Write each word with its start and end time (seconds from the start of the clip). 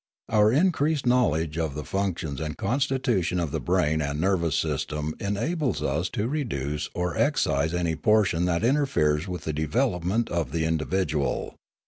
Our 0.29 0.51
increased 0.51 1.05
knowledge 1.05 1.59
of 1.59 1.75
the 1.75 1.83
functions 1.83 2.41
and 2.41 2.57
constitution 2.57 3.39
of 3.39 3.51
the 3.51 3.59
brain 3.59 4.01
and 4.01 4.19
nervous 4.19 4.55
system 4.55 5.13
enables 5.19 5.83
us 5.83 6.09
to 6.17 6.27
reduce 6.27 6.89
or 6.95 7.15
ex 7.15 7.45
cise 7.45 7.75
any 7.75 7.95
portion 7.95 8.45
that 8.45 8.63
interferes 8.63 9.27
with 9.27 9.43
the 9.43 9.53
development 9.53 10.27
of 10.31 10.53
the 10.53 10.65
individual. 10.65 11.53